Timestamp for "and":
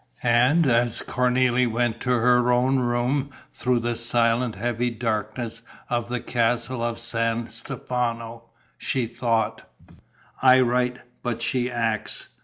0.23-0.65